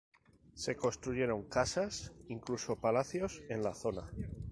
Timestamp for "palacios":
2.81-3.43